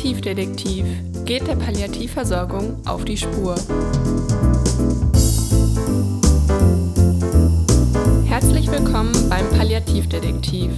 Palliativdetektiv 0.00 0.86
geht 1.26 1.46
der 1.46 1.56
Palliativversorgung 1.56 2.80
auf 2.86 3.04
die 3.04 3.18
Spur. 3.18 3.54
Herzlich 8.24 8.70
willkommen 8.70 9.12
beim 9.28 9.46
Palliativdetektiv, 9.50 10.70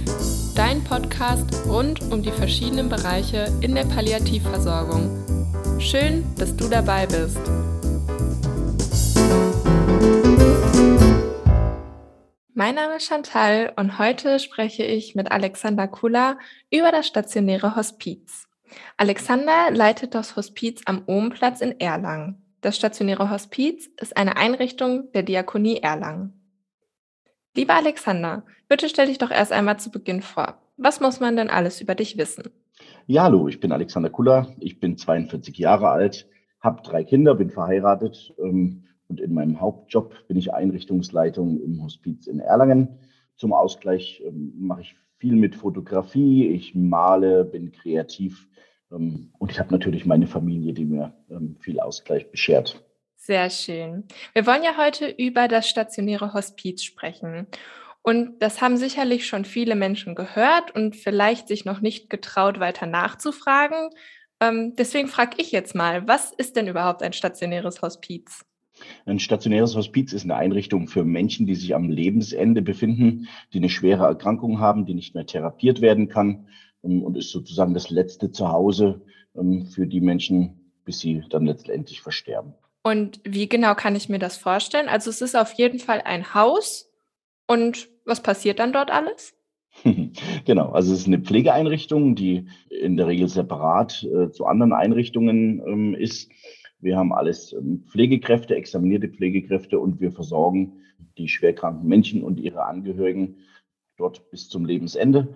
dein 0.55 0.83
Podcast 0.83 1.45
rund 1.69 2.01
um 2.11 2.21
die 2.21 2.33
verschiedenen 2.33 2.89
Bereiche 2.89 3.47
in 3.61 3.75
der 3.75 3.85
Palliativversorgung. 3.85 5.79
Schön, 5.79 6.25
dass 6.37 6.53
du 6.57 6.67
dabei 6.67 7.05
bist. 7.05 7.39
Mein 12.53 12.75
Name 12.75 12.97
ist 12.97 13.05
Chantal 13.07 13.71
und 13.77 13.99
heute 13.99 14.39
spreche 14.39 14.83
ich 14.83 15.15
mit 15.15 15.31
Alexander 15.31 15.87
Kula 15.87 16.37
über 16.69 16.91
das 16.91 17.07
stationäre 17.07 17.77
Hospiz. 17.77 18.49
Alexander 18.97 19.71
leitet 19.71 20.15
das 20.15 20.35
Hospiz 20.35 20.81
am 20.85 21.03
Ohmplatz 21.05 21.61
in 21.61 21.79
Erlangen. 21.79 22.41
Das 22.61 22.77
stationäre 22.77 23.29
Hospiz 23.29 23.89
ist 23.99 24.15
eine 24.15 24.37
Einrichtung 24.37 25.11
der 25.11 25.23
Diakonie 25.23 25.77
Erlangen. 25.77 26.33
Lieber 27.55 27.75
Alexander, 27.75 28.45
bitte 28.67 28.89
stell 28.89 29.07
dich 29.07 29.17
doch 29.17 29.31
erst 29.31 29.51
einmal 29.51 29.77
zu 29.79 29.91
Beginn 29.91 30.21
vor. 30.21 30.59
Was 30.77 30.99
muss 30.99 31.19
man 31.19 31.35
denn 31.35 31.49
alles 31.49 31.81
über 31.81 31.93
dich 31.93 32.17
wissen? 32.17 32.49
Ja, 33.05 33.23
hallo, 33.23 33.47
ich 33.47 33.59
bin 33.59 33.71
Alexander 33.71 34.09
Kuller, 34.09 34.55
ich 34.59 34.79
bin 34.79 34.97
42 34.97 35.57
Jahre 35.57 35.89
alt, 35.89 36.27
habe 36.61 36.81
drei 36.81 37.03
Kinder, 37.03 37.35
bin 37.35 37.49
verheiratet 37.49 38.33
ähm, 38.39 38.85
und 39.07 39.19
in 39.19 39.33
meinem 39.33 39.59
Hauptjob 39.59 40.27
bin 40.27 40.37
ich 40.37 40.53
Einrichtungsleitung 40.53 41.61
im 41.61 41.83
Hospiz 41.83 42.27
in 42.27 42.39
Erlangen. 42.39 42.99
Zum 43.35 43.53
Ausgleich 43.53 44.23
ähm, 44.25 44.53
mache 44.57 44.81
ich 44.81 44.95
viel 45.23 45.35
mit 45.37 45.55
Fotografie, 45.55 46.49
ich 46.49 46.75
male, 46.75 47.45
bin 47.45 47.71
kreativ 47.71 48.49
ähm, 48.91 49.31
und 49.39 49.51
ich 49.51 49.57
habe 49.57 49.71
natürlich 49.71 50.05
meine 50.05 50.27
Familie, 50.27 50.73
die 50.73 50.83
mir 50.83 51.13
ähm, 51.29 51.55
viel 51.61 51.79
Ausgleich 51.79 52.29
beschert. 52.29 52.83
Sehr 53.15 53.49
schön. 53.49 54.03
Wir 54.33 54.45
wollen 54.45 54.63
ja 54.63 54.75
heute 54.77 55.07
über 55.07 55.47
das 55.47 55.69
stationäre 55.69 56.33
Hospiz 56.33 56.83
sprechen. 56.83 57.47
Und 58.01 58.39
das 58.39 58.61
haben 58.61 58.75
sicherlich 58.75 59.25
schon 59.25 59.45
viele 59.45 59.75
Menschen 59.75 60.13
gehört 60.13 60.75
und 60.75 60.97
vielleicht 60.97 61.47
sich 61.47 61.63
noch 61.63 61.79
nicht 61.79 62.09
getraut, 62.09 62.59
weiter 62.59 62.85
nachzufragen. 62.85 63.91
Ähm, 64.41 64.75
deswegen 64.75 65.07
frage 65.07 65.37
ich 65.37 65.53
jetzt 65.53 65.73
mal, 65.73 66.05
was 66.05 66.33
ist 66.33 66.57
denn 66.57 66.67
überhaupt 66.67 67.01
ein 67.01 67.13
stationäres 67.13 67.81
Hospiz? 67.81 68.43
Ein 69.05 69.19
stationäres 69.19 69.75
Hospiz 69.75 70.13
ist 70.13 70.23
eine 70.23 70.35
Einrichtung 70.35 70.87
für 70.87 71.03
Menschen, 71.03 71.45
die 71.45 71.55
sich 71.55 71.75
am 71.75 71.89
Lebensende 71.89 72.61
befinden, 72.61 73.27
die 73.53 73.59
eine 73.59 73.69
schwere 73.69 74.05
Erkrankung 74.05 74.59
haben, 74.59 74.85
die 74.85 74.93
nicht 74.93 75.15
mehr 75.15 75.25
therapiert 75.25 75.81
werden 75.81 76.09
kann 76.09 76.47
ähm, 76.83 77.03
und 77.03 77.17
ist 77.17 77.31
sozusagen 77.31 77.73
das 77.73 77.89
letzte 77.89 78.31
Zuhause 78.31 79.01
ähm, 79.35 79.67
für 79.67 79.87
die 79.87 80.01
Menschen, 80.01 80.71
bis 80.85 80.99
sie 80.99 81.23
dann 81.29 81.45
letztendlich 81.45 82.01
versterben. 82.01 82.53
Und 82.83 83.21
wie 83.23 83.47
genau 83.47 83.75
kann 83.75 83.95
ich 83.95 84.09
mir 84.09 84.19
das 84.19 84.37
vorstellen? 84.37 84.89
Also 84.89 85.09
es 85.09 85.21
ist 85.21 85.35
auf 85.35 85.53
jeden 85.53 85.79
Fall 85.79 86.01
ein 86.03 86.33
Haus. 86.33 86.89
Und 87.47 87.89
was 88.05 88.21
passiert 88.21 88.59
dann 88.59 88.73
dort 88.73 88.91
alles? 88.91 89.33
genau, 90.45 90.71
also 90.71 90.93
es 90.93 90.99
ist 90.99 91.07
eine 91.07 91.19
Pflegeeinrichtung, 91.19 92.15
die 92.15 92.47
in 92.69 92.97
der 92.97 93.07
Regel 93.07 93.27
separat 93.27 94.03
äh, 94.03 94.29
zu 94.31 94.45
anderen 94.45 94.73
Einrichtungen 94.73 95.61
ähm, 95.65 95.95
ist. 95.95 96.29
Wir 96.83 96.97
haben 96.97 97.13
alles 97.13 97.53
ähm, 97.53 97.85
Pflegekräfte, 97.87 98.55
examinierte 98.55 99.07
Pflegekräfte 99.07 99.79
und 99.79 100.01
wir 100.01 100.11
versorgen 100.11 100.81
die 101.17 101.29
schwerkranken 101.29 101.87
Menschen 101.87 102.23
und 102.23 102.39
ihre 102.41 102.65
Angehörigen 102.65 103.37
dort 103.97 104.29
bis 104.31 104.49
zum 104.49 104.65
Lebensende. 104.65 105.33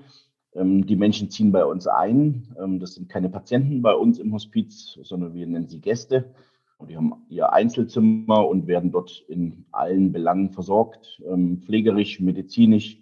Ähm, 0.54 0.86
die 0.86 0.98
Menschen 0.98 1.30
ziehen 1.30 1.54
bei 1.54 1.64
uns 1.64 1.88
ein. 1.88 2.54
Ähm, 2.61 2.80
das 2.80 2.95
sind 2.95 3.08
keine 3.08 3.30
Patienten 3.30 3.82
bei 3.82 3.94
uns 3.94 4.20
im 4.20 4.33
Hospiz, 4.33 4.99
sondern 5.04 5.33
wir 5.33 5.48
nennen 5.48 5.70
sie 5.70 5.80
Gäste. 5.80 6.33
Die 6.88 6.98
haben 6.98 7.14
ihr 7.30 7.54
Einzelzimmer 7.54 8.45
und 8.45 8.67
werden 8.67 8.92
dort 8.92 9.23
in 9.30 9.66
allen 9.72 10.11
Belangen 10.11 10.52
versorgt, 10.52 11.20
pflegerisch, 11.66 12.20
medizinisch, 12.20 13.02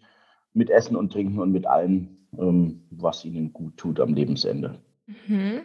mit 0.53 0.69
Essen 0.69 0.95
und 0.95 1.11
Trinken 1.11 1.39
und 1.39 1.51
mit 1.51 1.67
allem, 1.67 2.19
was 2.31 3.25
ihnen 3.25 3.51
gut 3.51 3.75
tut 3.75 3.99
am 3.99 4.13
Lebensende. 4.13 4.79
Mhm. 5.07 5.61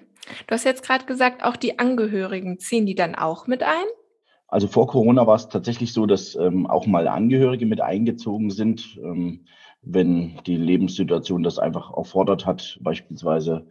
Du 0.47 0.55
hast 0.55 0.65
jetzt 0.65 0.83
gerade 0.83 1.07
gesagt, 1.07 1.43
auch 1.45 1.57
die 1.57 1.79
Angehörigen 1.79 2.59
ziehen 2.59 2.87
die 2.87 2.95
dann 2.95 3.15
auch 3.15 3.47
mit 3.47 3.63
ein? 3.63 3.87
Also 4.49 4.67
vor 4.67 4.89
Corona 4.89 5.27
war 5.27 5.37
es 5.37 5.49
tatsächlich 5.49 5.93
so, 5.93 6.07
dass 6.07 6.35
ähm, 6.35 6.67
auch 6.67 6.87
mal 6.87 7.07
Angehörige 7.09 7.67
mit 7.67 7.81
eingezogen 7.81 8.51
sind, 8.51 8.99
ähm, 9.03 9.47
wenn 9.83 10.41
die 10.45 10.57
Lebenssituation 10.57 11.43
das 11.43 11.59
einfach 11.59 11.97
erfordert 11.97 12.47
hat, 12.47 12.79
beispielsweise 12.83 13.67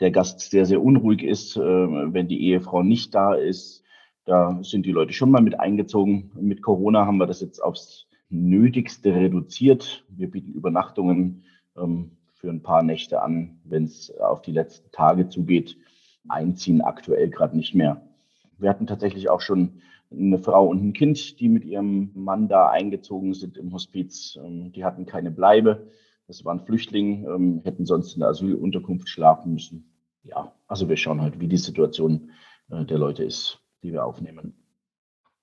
der 0.00 0.10
Gast 0.10 0.40
sehr, 0.40 0.66
sehr 0.66 0.82
unruhig 0.82 1.22
ist, 1.22 1.56
äh, 1.56 1.60
wenn 1.60 2.28
die 2.28 2.42
Ehefrau 2.46 2.82
nicht 2.82 3.14
da 3.14 3.34
ist, 3.34 3.82
da 4.24 4.58
sind 4.62 4.86
die 4.86 4.92
Leute 4.92 5.12
schon 5.12 5.30
mal 5.30 5.42
mit 5.42 5.58
eingezogen. 5.58 6.30
Mit 6.40 6.62
Corona 6.62 7.06
haben 7.06 7.18
wir 7.18 7.26
das 7.26 7.40
jetzt 7.40 7.60
aufs 7.60 8.06
Nötigste 8.28 9.14
reduziert. 9.14 10.04
Wir 10.08 10.30
bieten 10.30 10.52
Übernachtungen 10.52 11.44
ähm, 11.76 12.12
für 12.42 12.50
ein 12.50 12.62
paar 12.62 12.82
Nächte 12.82 13.22
an, 13.22 13.58
wenn 13.64 13.84
es 13.84 14.12
auf 14.18 14.42
die 14.42 14.52
letzten 14.52 14.90
Tage 14.92 15.30
zugeht. 15.30 15.78
Einziehen 16.28 16.82
aktuell 16.82 17.30
gerade 17.30 17.56
nicht 17.56 17.74
mehr. 17.74 18.06
Wir 18.58 18.68
hatten 18.68 18.86
tatsächlich 18.86 19.30
auch 19.30 19.40
schon 19.40 19.80
eine 20.10 20.38
Frau 20.38 20.66
und 20.66 20.84
ein 20.84 20.92
Kind, 20.92 21.40
die 21.40 21.48
mit 21.48 21.64
ihrem 21.64 22.10
Mann 22.14 22.48
da 22.48 22.68
eingezogen 22.68 23.32
sind 23.32 23.56
im 23.56 23.72
Hospiz. 23.72 24.38
Ähm, 24.44 24.72
die 24.72 24.84
hatten 24.84 25.06
keine 25.06 25.30
Bleibe. 25.30 25.88
Das 26.26 26.44
waren 26.44 26.60
Flüchtlinge, 26.60 27.26
ähm, 27.26 27.62
hätten 27.64 27.86
sonst 27.86 28.12
in 28.12 28.20
der 28.20 28.28
Asylunterkunft 28.28 29.08
schlafen 29.08 29.54
müssen. 29.54 29.90
Ja, 30.22 30.52
also 30.68 30.88
wir 30.90 30.98
schauen 30.98 31.22
halt, 31.22 31.40
wie 31.40 31.48
die 31.48 31.56
Situation 31.56 32.30
äh, 32.70 32.84
der 32.84 32.98
Leute 32.98 33.24
ist 33.24 33.62
die 33.82 33.92
wir 33.92 34.04
aufnehmen. 34.04 34.54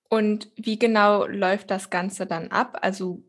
Und 0.09 0.49
wie 0.55 0.79
genau 0.79 1.25
läuft 1.25 1.69
das 1.69 1.89
Ganze 1.89 2.25
dann 2.25 2.49
ab? 2.49 2.79
Also 2.81 3.23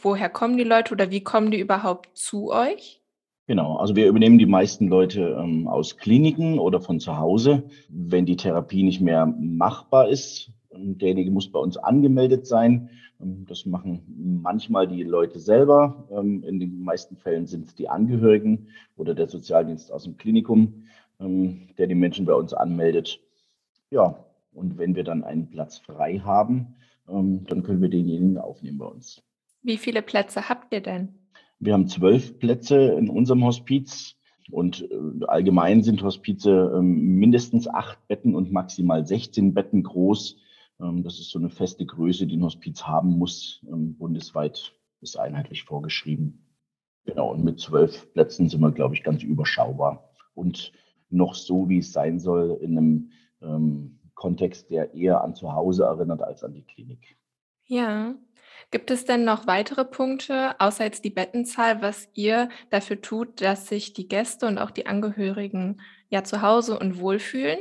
woher 0.00 0.30
kommen 0.30 0.56
die 0.56 0.64
Leute 0.64 0.94
oder 0.94 1.10
wie 1.10 1.22
kommen 1.22 1.50
die 1.50 1.60
überhaupt 1.60 2.16
zu 2.16 2.50
euch? 2.50 3.01
Genau, 3.48 3.76
also 3.76 3.96
wir 3.96 4.06
übernehmen 4.06 4.38
die 4.38 4.46
meisten 4.46 4.86
Leute 4.86 5.36
ähm, 5.38 5.66
aus 5.66 5.96
Kliniken 5.96 6.60
oder 6.60 6.80
von 6.80 7.00
zu 7.00 7.18
Hause. 7.18 7.64
Wenn 7.88 8.24
die 8.24 8.36
Therapie 8.36 8.84
nicht 8.84 9.00
mehr 9.00 9.26
machbar 9.26 10.08
ist, 10.08 10.52
ähm, 10.70 10.96
derjenige 10.98 11.32
muss 11.32 11.50
bei 11.50 11.58
uns 11.58 11.76
angemeldet 11.76 12.46
sein. 12.46 12.90
Ähm, 13.20 13.44
das 13.48 13.66
machen 13.66 14.02
manchmal 14.42 14.86
die 14.86 15.02
Leute 15.02 15.40
selber. 15.40 16.06
Ähm, 16.12 16.44
in 16.44 16.60
den 16.60 16.82
meisten 16.84 17.16
Fällen 17.16 17.46
sind 17.46 17.66
es 17.66 17.74
die 17.74 17.88
Angehörigen 17.88 18.68
oder 18.96 19.14
der 19.14 19.26
Sozialdienst 19.28 19.90
aus 19.92 20.04
dem 20.04 20.16
Klinikum, 20.16 20.84
der 21.20 21.86
die 21.86 21.94
Menschen 21.94 22.26
bei 22.26 22.34
uns 22.34 22.52
anmeldet. 22.52 23.20
Ja, 23.90 24.24
und 24.52 24.76
wenn 24.76 24.96
wir 24.96 25.04
dann 25.04 25.22
einen 25.22 25.50
Platz 25.50 25.78
frei 25.78 26.18
haben, 26.18 26.74
dann 27.06 27.62
können 27.62 27.80
wir 27.80 27.90
denjenigen 27.90 28.38
aufnehmen 28.38 28.78
bei 28.78 28.86
uns. 28.86 29.22
Wie 29.62 29.76
viele 29.76 30.02
Plätze 30.02 30.48
habt 30.48 30.74
ihr 30.74 30.80
denn? 30.80 31.21
Wir 31.62 31.74
haben 31.74 31.86
zwölf 31.86 32.40
Plätze 32.40 32.76
in 32.76 33.08
unserem 33.08 33.44
Hospiz. 33.44 34.16
Und 34.50 34.82
äh, 34.90 35.24
allgemein 35.26 35.84
sind 35.84 36.02
Hospize 36.02 36.72
ähm, 36.76 37.18
mindestens 37.20 37.68
acht 37.68 38.04
Betten 38.08 38.34
und 38.34 38.50
maximal 38.50 39.06
16 39.06 39.54
Betten 39.54 39.84
groß. 39.84 40.38
Ähm, 40.80 41.04
das 41.04 41.20
ist 41.20 41.30
so 41.30 41.38
eine 41.38 41.50
feste 41.50 41.86
Größe, 41.86 42.26
die 42.26 42.36
ein 42.36 42.42
Hospiz 42.42 42.82
haben 42.82 43.16
muss. 43.16 43.64
Ähm, 43.68 43.96
bundesweit 43.96 44.74
ist 45.02 45.16
einheitlich 45.16 45.62
vorgeschrieben. 45.62 46.44
Genau, 47.04 47.30
und 47.30 47.44
mit 47.44 47.60
zwölf 47.60 48.12
Plätzen 48.12 48.48
sind 48.48 48.60
wir, 48.60 48.72
glaube 48.72 48.96
ich, 48.96 49.04
ganz 49.04 49.22
überschaubar. 49.22 50.10
Und 50.34 50.72
noch 51.10 51.36
so, 51.36 51.68
wie 51.68 51.78
es 51.78 51.92
sein 51.92 52.18
soll, 52.18 52.58
in 52.60 52.76
einem 52.76 53.10
ähm, 53.40 54.00
Kontext, 54.14 54.68
der 54.70 54.94
eher 54.94 55.22
an 55.22 55.36
zu 55.36 55.52
Hause 55.52 55.84
erinnert 55.84 56.22
als 56.22 56.42
an 56.42 56.54
die 56.54 56.62
Klinik. 56.64 57.16
Ja. 57.72 58.14
Gibt 58.70 58.90
es 58.90 59.06
denn 59.06 59.24
noch 59.24 59.46
weitere 59.46 59.86
Punkte, 59.86 60.60
außer 60.60 60.84
jetzt 60.84 61.06
die 61.06 61.10
Bettenzahl, 61.10 61.80
was 61.80 62.06
ihr 62.12 62.50
dafür 62.68 63.00
tut, 63.00 63.40
dass 63.40 63.66
sich 63.66 63.94
die 63.94 64.08
Gäste 64.08 64.46
und 64.46 64.58
auch 64.58 64.70
die 64.70 64.84
Angehörigen 64.84 65.80
ja 66.10 66.22
zu 66.22 66.42
Hause 66.42 66.78
und 66.78 67.00
wohlfühlen? 67.00 67.60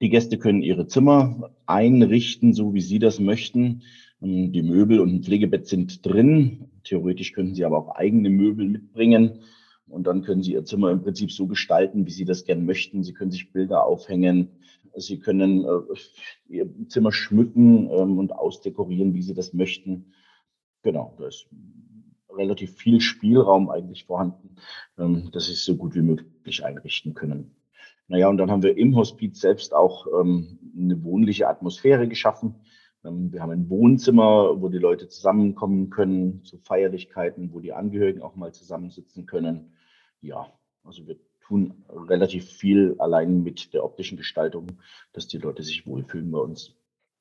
Die 0.00 0.08
Gäste 0.08 0.38
können 0.38 0.62
ihre 0.62 0.86
Zimmer 0.86 1.50
einrichten, 1.66 2.54
so 2.54 2.72
wie 2.72 2.80
sie 2.80 2.98
das 2.98 3.20
möchten. 3.20 3.82
Ähm, 4.22 4.52
die 4.52 4.62
Möbel 4.62 5.00
und 5.00 5.12
ein 5.12 5.22
Pflegebett 5.22 5.66
sind 5.66 6.06
drin. 6.06 6.70
Theoretisch 6.84 7.34
könnten 7.34 7.54
sie 7.54 7.66
aber 7.66 7.76
auch 7.76 7.96
eigene 7.96 8.30
Möbel 8.30 8.68
mitbringen. 8.68 9.40
Und 9.86 10.06
dann 10.06 10.22
können 10.22 10.42
Sie 10.42 10.52
Ihr 10.52 10.64
Zimmer 10.64 10.92
im 10.92 11.02
Prinzip 11.02 11.32
so 11.32 11.48
gestalten, 11.48 12.06
wie 12.06 12.12
Sie 12.12 12.24
das 12.24 12.44
gerne 12.44 12.62
möchten. 12.62 13.02
Sie 13.02 13.12
können 13.12 13.32
sich 13.32 13.52
Bilder 13.52 13.84
aufhängen. 13.84 14.48
Sie 14.96 15.18
können 15.18 15.64
äh, 15.64 15.96
Ihr 16.48 16.68
Zimmer 16.88 17.12
schmücken 17.12 17.90
ähm, 17.90 18.18
und 18.18 18.32
ausdekorieren, 18.32 19.14
wie 19.14 19.22
Sie 19.22 19.34
das 19.34 19.52
möchten. 19.52 20.12
Genau, 20.82 21.14
da 21.18 21.26
ist 21.26 21.48
relativ 22.30 22.76
viel 22.76 23.00
Spielraum 23.00 23.70
eigentlich 23.70 24.04
vorhanden, 24.04 24.56
ähm, 24.98 25.30
dass 25.32 25.46
Sie 25.46 25.52
es 25.52 25.64
so 25.64 25.76
gut 25.76 25.94
wie 25.94 26.02
möglich 26.02 26.64
einrichten 26.64 27.14
können. 27.14 27.56
Naja, 28.08 28.28
und 28.28 28.38
dann 28.38 28.50
haben 28.50 28.62
wir 28.62 28.76
im 28.76 28.96
Hospiz 28.96 29.40
selbst 29.40 29.72
auch 29.72 30.06
ähm, 30.20 30.58
eine 30.76 31.02
wohnliche 31.04 31.48
Atmosphäre 31.48 32.08
geschaffen. 32.08 32.56
Wir 33.02 33.40
haben 33.40 33.50
ein 33.50 33.70
Wohnzimmer, 33.70 34.60
wo 34.60 34.68
die 34.68 34.76
Leute 34.76 35.08
zusammenkommen 35.08 35.88
können 35.88 36.44
zu 36.44 36.58
Feierlichkeiten, 36.58 37.50
wo 37.54 37.60
die 37.60 37.72
Angehörigen 37.72 38.20
auch 38.20 38.36
mal 38.36 38.52
zusammensitzen 38.52 39.24
können 39.24 39.72
ja, 40.20 40.52
also 40.84 41.06
wir 41.06 41.16
tun 41.50 41.84
relativ 41.88 42.48
viel 42.48 42.94
allein 42.98 43.42
mit 43.42 43.74
der 43.74 43.84
optischen 43.84 44.16
Gestaltung, 44.16 44.78
dass 45.12 45.26
die 45.26 45.38
Leute 45.38 45.62
sich 45.62 45.86
wohlfühlen 45.86 46.30
bei 46.30 46.38
uns. 46.38 46.74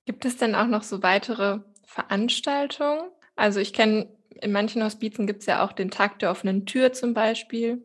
Gibt 0.05 0.23
es 0.25 0.37
denn 0.37 0.55
auch 0.55 0.67
noch 0.67 0.83
so 0.83 1.03
weitere 1.03 1.59
Veranstaltungen? 1.83 3.09
Also 3.35 3.59
ich 3.59 3.73
kenne, 3.73 4.07
in 4.29 4.51
manchen 4.51 4.83
Hospizen 4.83 5.27
gibt 5.27 5.41
es 5.41 5.47
ja 5.47 5.65
auch 5.65 5.71
den 5.71 5.89
Tag 5.89 6.19
der 6.19 6.31
offenen 6.31 6.65
Tür 6.65 6.93
zum 6.93 7.13
Beispiel. 7.13 7.81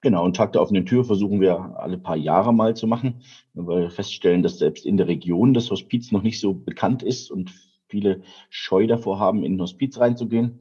Genau, 0.00 0.24
und 0.24 0.36
Tag 0.36 0.52
der 0.52 0.62
offenen 0.62 0.86
Tür 0.86 1.04
versuchen 1.04 1.40
wir 1.40 1.78
alle 1.78 1.98
paar 1.98 2.16
Jahre 2.16 2.54
mal 2.54 2.74
zu 2.76 2.86
machen, 2.86 3.22
weil 3.54 3.82
wir 3.82 3.90
feststellen, 3.90 4.42
dass 4.42 4.58
selbst 4.58 4.86
in 4.86 4.96
der 4.96 5.08
Region 5.08 5.52
das 5.52 5.70
Hospiz 5.70 6.12
noch 6.12 6.22
nicht 6.22 6.40
so 6.40 6.54
bekannt 6.54 7.02
ist 7.02 7.30
und 7.30 7.52
viele 7.88 8.22
Scheu 8.48 8.86
davor 8.86 9.18
haben, 9.18 9.44
in 9.44 9.56
ein 9.56 9.60
Hospiz 9.60 9.98
reinzugehen. 9.98 10.60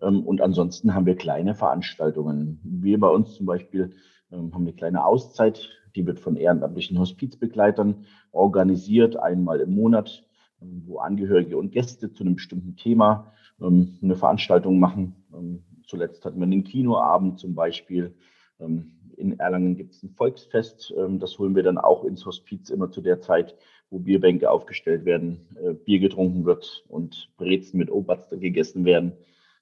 Ähm, 0.00 0.24
und 0.24 0.40
ansonsten 0.40 0.94
haben 0.94 1.06
wir 1.06 1.16
kleine 1.16 1.54
Veranstaltungen. 1.54 2.60
Wir 2.64 3.00
bei 3.00 3.08
uns 3.08 3.34
zum 3.34 3.46
Beispiel 3.46 3.94
haben 4.32 4.54
eine 4.54 4.72
kleine 4.72 5.04
Auszeit, 5.04 5.68
die 5.94 6.06
wird 6.06 6.20
von 6.20 6.36
ehrenamtlichen 6.36 6.98
Hospizbegleitern 6.98 8.06
organisiert, 8.30 9.16
einmal 9.16 9.60
im 9.60 9.74
Monat, 9.74 10.24
ähm, 10.60 10.82
wo 10.86 10.98
Angehörige 10.98 11.56
und 11.56 11.72
Gäste 11.72 12.12
zu 12.12 12.24
einem 12.24 12.36
bestimmten 12.36 12.76
Thema 12.76 13.32
eine 13.60 14.16
Veranstaltung 14.16 14.80
machen. 14.80 15.14
Zuletzt 15.86 16.24
hatten 16.24 16.40
wir 16.40 16.46
einen 16.46 16.64
Kinoabend 16.64 17.38
zum 17.38 17.54
Beispiel. 17.54 18.16
In 18.58 19.38
Erlangen 19.38 19.76
gibt 19.76 19.94
es 19.94 20.02
ein 20.02 20.10
Volksfest. 20.10 20.92
Das 21.20 21.38
holen 21.38 21.54
wir 21.54 21.62
dann 21.62 21.78
auch 21.78 22.02
ins 22.02 22.26
Hospiz 22.26 22.70
immer 22.70 22.90
zu 22.90 23.02
der 23.02 23.20
Zeit, 23.20 23.54
wo 23.88 24.00
Bierbänke 24.00 24.50
aufgestellt 24.50 25.04
werden, 25.04 25.46
äh, 25.62 25.74
Bier 25.74 26.00
getrunken 26.00 26.44
wird 26.44 26.84
und 26.88 27.30
Brezen 27.36 27.78
mit 27.78 27.88
Oberster 27.88 28.36
gegessen 28.36 28.84
werden. 28.84 29.12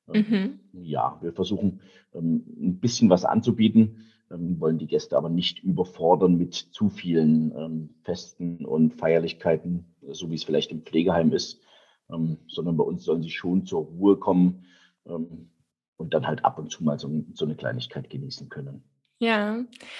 Mhm. 0.06 0.60
Ja, 0.72 1.18
wir 1.20 1.34
versuchen 1.34 1.80
ein 2.14 2.78
bisschen 2.80 3.10
was 3.10 3.26
anzubieten 3.26 3.80
ähm, 3.88 4.09
wollen 4.30 4.78
die 4.78 4.86
Gäste 4.86 5.16
aber 5.16 5.28
nicht 5.28 5.58
überfordern 5.62 6.36
mit 6.36 6.54
zu 6.54 6.88
vielen 6.88 7.52
ähm, 7.56 7.90
Festen 8.04 8.64
und 8.64 8.94
Feierlichkeiten, 8.94 9.84
so 10.12 10.30
wie 10.30 10.36
es 10.36 10.44
vielleicht 10.44 10.70
im 10.70 10.82
Pflegeheim 10.82 11.32
ist, 11.32 11.60
ähm, 12.10 12.38
sondern 12.48 12.76
bei 12.76 12.84
uns 12.84 13.04
sollen 13.04 13.22
sie 13.22 13.30
schon 13.30 13.66
zur 13.66 13.82
Ruhe 13.82 14.16
kommen 14.16 14.66
ähm, 15.06 15.50
und 15.96 16.14
dann 16.14 16.26
halt 16.26 16.44
ab 16.44 16.58
und 16.58 16.70
zu 16.70 16.84
mal 16.84 16.98
so, 16.98 17.24
so 17.34 17.44
eine 17.44 17.56
Kleinigkeit 17.56 18.08
genießen 18.08 18.48
können. 18.48 18.84
Ja, 19.18 19.58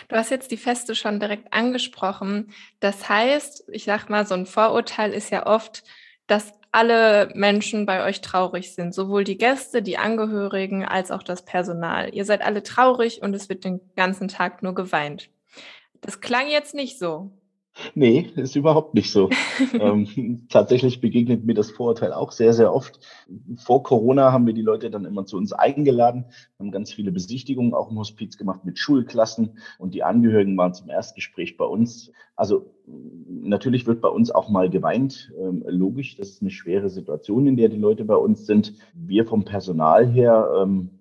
du 0.09 0.17
hast 0.17 0.31
jetzt 0.31 0.51
die 0.51 0.57
Feste 0.57 0.95
schon 0.95 1.21
direkt 1.21 1.53
angesprochen. 1.53 2.53
Das 2.79 3.09
heißt, 3.09 3.69
ich 3.71 3.85
sag 3.85 4.09
mal, 4.09 4.27
so 4.27 4.35
ein 4.35 4.47
Vorurteil 4.47 5.13
ist 5.13 5.31
ja 5.31 5.47
oft, 5.47 5.85
dass 6.31 6.53
alle 6.73 7.31
Menschen 7.35 7.87
bei 7.87 8.05
euch 8.05 8.21
traurig 8.21 8.75
sind, 8.75 8.95
sowohl 8.95 9.25
die 9.25 9.37
Gäste, 9.37 9.83
die 9.83 9.99
Angehörigen 9.99 10.85
als 10.85 11.11
auch 11.11 11.25
das 11.25 11.45
Personal. 11.45 12.15
Ihr 12.15 12.25
seid 12.25 12.43
alle 12.43 12.63
traurig 12.63 13.23
und 13.23 13.35
es 13.35 13.49
wird 13.49 13.65
den 13.65 13.81
ganzen 13.97 14.29
Tag 14.29 14.63
nur 14.63 14.75
geweint. 14.75 15.31
Das 16.01 16.21
klang 16.21 16.49
jetzt 16.49 16.75
nicht 16.75 16.99
so. 16.99 17.33
Nee, 17.95 18.31
ist 18.37 18.57
überhaupt 18.57 18.95
nicht 18.95 19.11
so. 19.11 19.31
ähm, 19.81 20.47
tatsächlich 20.49 21.01
begegnet 21.01 21.45
mir 21.45 21.55
das 21.55 21.71
Vorurteil 21.71 22.13
auch 22.13 22.33
sehr, 22.33 22.53
sehr 22.53 22.75
oft. 22.75 23.01
Vor 23.57 23.83
Corona 23.83 24.33
haben 24.33 24.47
wir 24.47 24.55
die 24.55 24.63
Leute 24.63 24.91
dann 24.91 25.05
immer 25.05 25.25
zu 25.25 25.37
uns 25.37 25.53
eingeladen, 25.53 26.27
haben 26.59 26.71
ganz 26.71 26.93
viele 26.93 27.13
Besichtigungen 27.13 27.75
auch 27.75 27.91
im 27.91 27.99
Hospiz 27.99 28.37
gemacht 28.37 28.65
mit 28.65 28.79
Schulklassen 28.79 29.59
und 29.79 29.95
die 29.95 30.03
Angehörigen 30.03 30.57
waren 30.57 30.75
zum 30.75 30.91
Erstgespräch 30.91 31.57
bei 31.57 31.65
uns. 31.65 32.13
Also 32.37 32.75
natürlich 33.27 33.87
wird 33.87 34.01
bei 34.01 34.09
uns 34.09 34.31
auch 34.31 34.49
mal 34.49 34.71
geweint. 34.71 35.33
Ähm, 35.39 35.65
logisch, 35.67 36.17
das 36.17 36.31
ist 36.31 36.43
eine 36.43 36.51
schwere 36.51 36.91
Situation, 36.91 37.47
in 37.47 37.57
der 37.57 37.69
die 37.69 37.77
Leute 37.77 38.05
bei 38.05 38.17
uns 38.17 38.47
sind. 38.47 38.75
Wir 38.95 39.27
vom 39.27 39.45
Personal 39.45 40.09
her 40.09 40.51
ähm, 40.63 41.00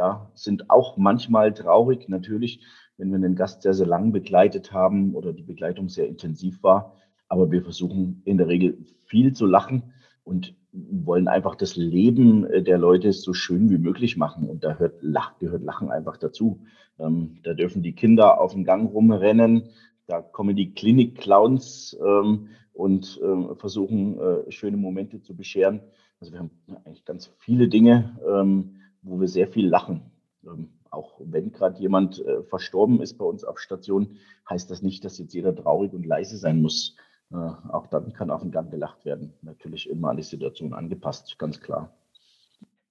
ja, 0.00 0.30
sind 0.34 0.70
auch 0.70 0.96
manchmal 0.96 1.52
traurig, 1.52 2.08
natürlich 2.08 2.60
wenn 3.00 3.10
wir 3.10 3.16
einen 3.16 3.34
Gast 3.34 3.62
sehr, 3.62 3.72
sehr 3.72 3.86
lang 3.86 4.12
begleitet 4.12 4.72
haben 4.72 5.14
oder 5.14 5.32
die 5.32 5.42
Begleitung 5.42 5.88
sehr 5.88 6.06
intensiv 6.06 6.62
war. 6.62 6.96
Aber 7.28 7.50
wir 7.50 7.62
versuchen 7.62 8.20
in 8.26 8.36
der 8.36 8.48
Regel 8.48 8.76
viel 9.06 9.32
zu 9.32 9.46
lachen 9.46 9.94
und 10.22 10.54
wollen 10.72 11.26
einfach 11.26 11.54
das 11.54 11.76
Leben 11.76 12.44
äh, 12.44 12.62
der 12.62 12.78
Leute 12.78 13.12
so 13.12 13.32
schön 13.32 13.70
wie 13.70 13.78
möglich 13.78 14.16
machen. 14.16 14.48
Und 14.48 14.64
da 14.64 14.74
hört, 14.74 15.00
gehört 15.38 15.62
Lachen 15.62 15.90
einfach 15.90 16.18
dazu. 16.18 16.60
Ähm, 16.98 17.38
da 17.42 17.54
dürfen 17.54 17.82
die 17.82 17.94
Kinder 17.94 18.38
auf 18.38 18.52
dem 18.52 18.64
Gang 18.64 18.92
rumrennen. 18.92 19.70
Da 20.06 20.20
kommen 20.20 20.54
die 20.54 20.74
Klinik-Clowns 20.74 21.96
ähm, 22.04 22.48
und 22.74 23.18
ähm, 23.24 23.56
versuchen, 23.56 24.20
äh, 24.20 24.52
schöne 24.52 24.76
Momente 24.76 25.22
zu 25.22 25.34
bescheren. 25.34 25.80
Also 26.20 26.32
wir 26.32 26.40
haben 26.40 26.50
eigentlich 26.84 27.06
ganz 27.06 27.32
viele 27.38 27.68
Dinge, 27.68 28.16
ähm, 28.28 28.79
wo 29.02 29.20
wir 29.20 29.28
sehr 29.28 29.48
viel 29.48 29.68
lachen. 29.68 30.10
Ähm, 30.44 30.70
auch 30.90 31.20
wenn 31.24 31.52
gerade 31.52 31.80
jemand 31.80 32.24
äh, 32.24 32.42
verstorben 32.42 33.00
ist 33.00 33.16
bei 33.18 33.24
uns 33.24 33.44
auf 33.44 33.58
Station, 33.58 34.16
heißt 34.48 34.70
das 34.70 34.82
nicht, 34.82 35.04
dass 35.04 35.18
jetzt 35.18 35.34
jeder 35.34 35.54
traurig 35.54 35.92
und 35.92 36.04
leise 36.04 36.36
sein 36.36 36.60
muss. 36.60 36.96
Äh, 37.32 37.36
auch 37.36 37.86
dann 37.86 38.12
kann 38.12 38.30
auf 38.30 38.42
den 38.42 38.50
Gang 38.50 38.70
gelacht 38.70 39.04
werden. 39.04 39.32
Natürlich 39.42 39.88
immer 39.88 40.10
an 40.10 40.16
die 40.16 40.22
Situation 40.22 40.74
angepasst, 40.74 41.38
ganz 41.38 41.60
klar. 41.60 41.94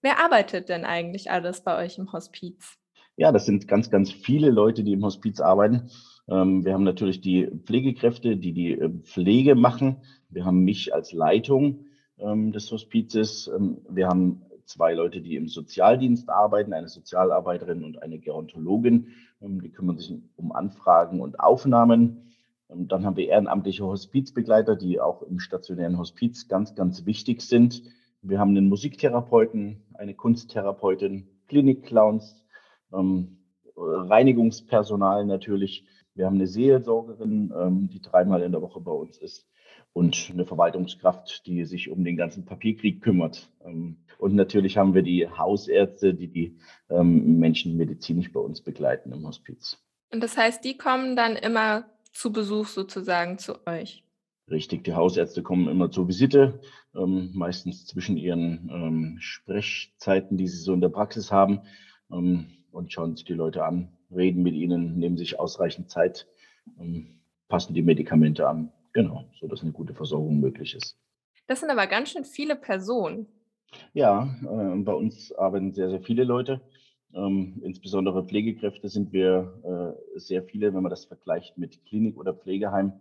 Wer 0.01 0.23
arbeitet 0.23 0.69
denn 0.69 0.85
eigentlich 0.85 1.29
alles 1.29 1.61
bei 1.61 1.83
euch 1.83 1.97
im 1.97 2.13
Hospiz? 2.13 2.77
Ja, 3.17 3.33
das 3.33 3.45
sind 3.45 3.67
ganz, 3.67 3.89
ganz 3.89 4.11
viele 4.13 4.49
Leute, 4.49 4.85
die 4.85 4.93
im 4.93 5.03
Hospiz 5.03 5.41
arbeiten. 5.41 5.89
Ähm, 6.29 6.63
wir 6.63 6.73
haben 6.73 6.85
natürlich 6.85 7.19
die 7.19 7.47
Pflegekräfte, 7.65 8.37
die 8.37 8.53
die 8.53 8.79
äh, 8.79 8.89
Pflege 9.03 9.55
machen. 9.55 9.97
Wir 10.29 10.45
haben 10.45 10.63
mich 10.63 10.93
als 10.93 11.11
Leitung 11.11 11.87
ähm, 12.17 12.53
des 12.53 12.71
Hospizes. 12.71 13.51
Ähm, 13.53 13.79
wir 13.89 14.07
haben 14.07 14.43
zwei 14.69 14.93
Leute, 14.93 15.21
die 15.21 15.35
im 15.35 15.47
Sozialdienst 15.47 16.29
arbeiten, 16.29 16.73
eine 16.73 16.87
Sozialarbeiterin 16.87 17.83
und 17.83 18.01
eine 18.01 18.19
Gerontologin. 18.19 19.07
Ähm, 19.41 19.61
die 19.61 19.71
kümmern 19.71 19.97
sich 19.97 20.13
um 20.35 20.51
Anfragen 20.51 21.19
und 21.21 21.39
Aufnahmen. 21.39 22.33
Ähm, 22.69 22.87
dann 22.87 23.05
haben 23.05 23.17
wir 23.17 23.27
ehrenamtliche 23.27 23.83
Hospizbegleiter, 23.85 24.75
die 24.75 25.01
auch 25.01 25.23
im 25.23 25.39
stationären 25.39 25.97
Hospiz 25.97 26.47
ganz, 26.47 26.75
ganz 26.75 27.05
wichtig 27.05 27.41
sind. 27.41 27.81
Wir 28.21 28.39
haben 28.39 28.51
einen 28.51 28.69
Musiktherapeuten, 28.69 29.81
eine 29.93 30.13
Kunsttherapeutin, 30.13 31.27
Klinikclowns, 31.47 32.45
ähm, 32.93 33.37
Reinigungspersonal 33.75 35.25
natürlich. 35.25 35.85
Wir 36.19 36.25
haben 36.25 36.35
eine 36.35 36.47
Seelsorgerin, 36.47 37.87
die 37.89 38.01
dreimal 38.01 38.41
in 38.41 38.51
der 38.51 38.61
Woche 38.61 38.81
bei 38.81 38.91
uns 38.91 39.17
ist 39.17 39.47
und 39.93 40.29
eine 40.33 40.45
Verwaltungskraft, 40.45 41.45
die 41.45 41.63
sich 41.63 41.89
um 41.89 42.03
den 42.03 42.17
ganzen 42.17 42.43
Papierkrieg 42.43 43.01
kümmert. 43.01 43.49
Ähm, 43.63 43.97
und 44.17 44.35
natürlich 44.35 44.77
haben 44.77 44.93
wir 44.93 45.01
die 45.01 45.29
Hausärzte, 45.29 46.13
die 46.13 46.27
die 46.27 46.57
ähm, 46.89 47.39
Menschen 47.39 47.77
medizinisch 47.77 48.33
bei 48.33 48.39
uns 48.41 48.59
begleiten 48.61 49.13
im 49.13 49.25
Hospiz. 49.25 49.77
Und 50.11 50.21
das 50.21 50.35
heißt, 50.35 50.61
die 50.65 50.77
kommen 50.77 51.15
dann 51.15 51.37
immer 51.37 51.85
zu 52.11 52.33
Besuch 52.33 52.67
sozusagen 52.67 53.37
zu 53.37 53.65
euch? 53.65 54.03
Richtig, 54.51 54.83
die 54.83 54.95
Hausärzte 54.95 55.41
kommen 55.41 55.69
immer 55.69 55.89
zur 55.89 56.09
Visite, 56.09 56.59
ähm, 56.95 57.31
meistens 57.33 57.85
zwischen 57.85 58.17
ihren 58.17 59.17
Sprechzeiten, 59.21 60.35
die 60.35 60.47
sie 60.47 60.57
so 60.57 60.73
in 60.73 60.81
der 60.81 60.89
Praxis 60.89 61.31
haben, 61.31 61.61
und 62.71 62.91
schauen 62.91 63.15
sich 63.15 63.25
die 63.25 63.33
Leute 63.33 63.63
an, 63.63 63.89
reden 64.11 64.43
mit 64.43 64.53
ihnen, 64.53 64.97
nehmen 64.97 65.17
sich 65.17 65.39
ausreichend 65.39 65.89
Zeit, 65.89 66.27
passen 67.47 67.73
die 67.73 67.81
Medikamente 67.81 68.47
an. 68.47 68.71
Genau, 68.93 69.25
so 69.39 69.47
dass 69.47 69.61
eine 69.61 69.71
gute 69.71 69.93
Versorgung 69.93 70.39
möglich 70.39 70.75
ist. 70.75 70.97
Das 71.47 71.59
sind 71.59 71.69
aber 71.69 71.87
ganz 71.87 72.11
schön 72.11 72.25
viele 72.25 72.55
Personen. 72.55 73.27
Ja, 73.93 74.35
äh, 74.41 74.75
bei 74.81 74.93
uns 74.93 75.31
arbeiten 75.33 75.73
sehr, 75.73 75.89
sehr 75.89 76.01
viele 76.01 76.23
Leute. 76.23 76.61
Ähm, 77.13 77.59
insbesondere 77.63 78.23
Pflegekräfte 78.25 78.87
sind 78.87 79.11
wir 79.13 79.95
äh, 80.15 80.19
sehr 80.19 80.43
viele, 80.43 80.73
wenn 80.73 80.83
man 80.83 80.91
das 80.91 81.05
vergleicht 81.05 81.57
mit 81.57 81.83
Klinik 81.85 82.17
oder 82.17 82.33
Pflegeheim. 82.33 82.93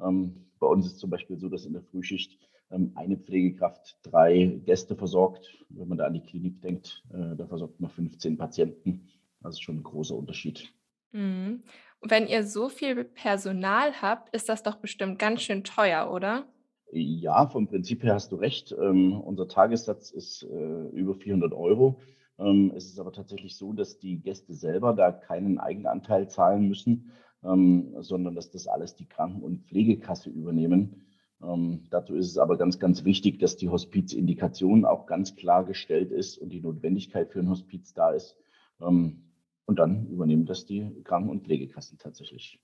Ähm, 0.00 0.46
bei 0.58 0.66
uns 0.66 0.86
ist 0.86 0.98
zum 0.98 1.10
Beispiel 1.10 1.38
so, 1.38 1.48
dass 1.48 1.66
in 1.66 1.72
der 1.74 1.82
Frühschicht 1.82 2.38
ähm, 2.38 2.49
eine 2.70 3.16
Pflegekraft 3.16 3.98
drei 4.02 4.60
Gäste 4.64 4.96
versorgt. 4.96 5.64
Wenn 5.68 5.88
man 5.88 5.98
da 5.98 6.06
an 6.06 6.14
die 6.14 6.22
Klinik 6.22 6.60
denkt, 6.62 7.02
äh, 7.12 7.36
da 7.36 7.46
versorgt 7.46 7.80
man 7.80 7.90
15 7.90 8.38
Patienten. 8.38 9.08
Das 9.42 9.54
ist 9.54 9.62
schon 9.62 9.78
ein 9.78 9.82
großer 9.82 10.14
Unterschied. 10.14 10.72
Mhm. 11.12 11.62
Wenn 12.02 12.26
ihr 12.26 12.44
so 12.44 12.68
viel 12.68 13.04
Personal 13.04 14.00
habt, 14.00 14.34
ist 14.34 14.48
das 14.48 14.62
doch 14.62 14.76
bestimmt 14.76 15.18
ganz 15.18 15.42
schön 15.42 15.64
teuer, 15.64 16.10
oder? 16.12 16.46
Ja, 16.92 17.46
vom 17.46 17.68
Prinzip 17.68 18.02
her 18.02 18.14
hast 18.14 18.32
du 18.32 18.36
recht. 18.36 18.74
Ähm, 18.80 19.20
unser 19.20 19.46
Tagessatz 19.48 20.10
ist 20.10 20.42
äh, 20.42 20.88
über 20.88 21.14
400 21.14 21.52
Euro. 21.52 22.00
Ähm, 22.38 22.72
es 22.74 22.86
ist 22.86 22.98
aber 22.98 23.12
tatsächlich 23.12 23.56
so, 23.56 23.72
dass 23.72 23.98
die 23.98 24.20
Gäste 24.20 24.54
selber 24.54 24.92
da 24.94 25.12
keinen 25.12 25.58
Eigenanteil 25.58 26.28
zahlen 26.28 26.66
müssen, 26.66 27.12
ähm, 27.44 27.94
sondern 28.00 28.34
dass 28.34 28.50
das 28.50 28.66
alles 28.66 28.96
die 28.96 29.06
Kranken- 29.06 29.42
und 29.42 29.66
Pflegekasse 29.66 30.30
übernehmen. 30.30 31.06
Ähm, 31.42 31.86
dazu 31.90 32.14
ist 32.14 32.26
es 32.26 32.38
aber 32.38 32.58
ganz, 32.58 32.78
ganz 32.78 33.04
wichtig, 33.04 33.38
dass 33.38 33.56
die 33.56 33.68
Hospizindikation 33.68 34.84
auch 34.84 35.06
ganz 35.06 35.36
klar 35.36 35.64
gestellt 35.64 36.10
ist 36.10 36.38
und 36.38 36.50
die 36.50 36.60
Notwendigkeit 36.60 37.30
für 37.30 37.40
ein 37.40 37.48
Hospiz 37.48 37.94
da 37.94 38.10
ist. 38.10 38.36
Ähm, 38.80 39.24
und 39.66 39.78
dann 39.78 40.06
übernehmen 40.08 40.46
das 40.46 40.66
die 40.66 41.02
Kranken- 41.04 41.30
und 41.30 41.44
Pflegekassen 41.44 41.98
tatsächlich. 41.98 42.60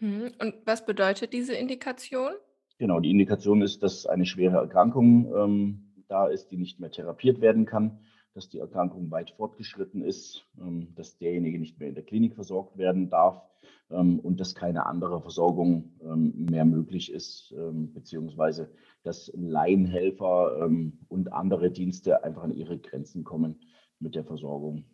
Mhm. 0.00 0.32
Und 0.40 0.54
was 0.64 0.86
bedeutet 0.86 1.32
diese 1.32 1.54
Indikation? 1.54 2.32
Genau, 2.78 3.00
die 3.00 3.10
Indikation 3.10 3.62
ist, 3.62 3.82
dass 3.82 4.06
eine 4.06 4.26
schwere 4.26 4.56
Erkrankung 4.56 5.32
ähm, 5.34 6.04
da 6.08 6.26
ist, 6.26 6.50
die 6.50 6.56
nicht 6.56 6.80
mehr 6.80 6.90
therapiert 6.90 7.40
werden 7.40 7.64
kann. 7.64 8.00
Dass 8.36 8.50
die 8.50 8.58
Erkrankung 8.58 9.10
weit 9.10 9.30
fortgeschritten 9.30 10.02
ist, 10.02 10.44
ähm, 10.60 10.94
dass 10.94 11.16
derjenige 11.16 11.58
nicht 11.58 11.80
mehr 11.80 11.88
in 11.88 11.94
der 11.94 12.04
Klinik 12.04 12.34
versorgt 12.34 12.76
werden 12.76 13.08
darf 13.08 13.42
ähm, 13.90 14.20
und 14.20 14.38
dass 14.38 14.54
keine 14.54 14.84
andere 14.84 15.22
Versorgung 15.22 15.94
ähm, 16.02 16.44
mehr 16.50 16.66
möglich 16.66 17.10
ist, 17.10 17.54
beziehungsweise 17.94 18.70
dass 19.02 19.32
Laienhelfer 19.34 20.68
und 21.08 21.32
andere 21.32 21.70
Dienste 21.70 22.24
einfach 22.24 22.42
an 22.42 22.52
ihre 22.52 22.76
Grenzen 22.76 23.24
kommen 23.24 23.60
mit 24.00 24.14
der 24.14 24.24
Versorgung. 24.24 24.84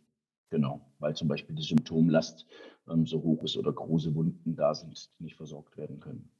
Genau, 0.50 0.82
weil 0.98 1.16
zum 1.16 1.28
Beispiel 1.28 1.56
die 1.56 1.62
Symptomlast 1.62 2.46
so 3.04 3.22
hoch 3.22 3.42
ist 3.42 3.56
oder 3.56 3.72
große 3.72 4.14
Wunden 4.14 4.54
da 4.54 4.74
sind, 4.74 5.08
die 5.18 5.24
nicht 5.24 5.36
versorgt 5.36 5.78
werden 5.78 5.98
können. 5.98 6.30